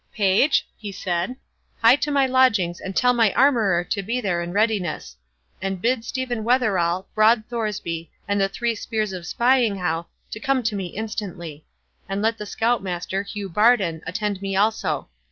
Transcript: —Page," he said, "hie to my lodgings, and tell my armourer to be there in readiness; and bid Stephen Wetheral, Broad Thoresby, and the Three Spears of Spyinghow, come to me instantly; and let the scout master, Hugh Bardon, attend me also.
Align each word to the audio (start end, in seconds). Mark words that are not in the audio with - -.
—Page," 0.11 0.65
he 0.75 0.91
said, 0.91 1.35
"hie 1.79 1.95
to 1.97 2.09
my 2.09 2.25
lodgings, 2.25 2.81
and 2.81 2.95
tell 2.95 3.13
my 3.13 3.31
armourer 3.35 3.83
to 3.83 4.01
be 4.01 4.19
there 4.19 4.41
in 4.41 4.51
readiness; 4.51 5.15
and 5.61 5.79
bid 5.79 6.03
Stephen 6.03 6.43
Wetheral, 6.43 7.05
Broad 7.13 7.43
Thoresby, 7.47 8.09
and 8.27 8.41
the 8.41 8.49
Three 8.49 8.73
Spears 8.73 9.13
of 9.13 9.27
Spyinghow, 9.27 10.07
come 10.41 10.63
to 10.63 10.75
me 10.75 10.87
instantly; 10.87 11.65
and 12.09 12.19
let 12.19 12.39
the 12.39 12.47
scout 12.47 12.81
master, 12.81 13.21
Hugh 13.21 13.47
Bardon, 13.47 14.01
attend 14.07 14.41
me 14.41 14.55
also. 14.55 15.07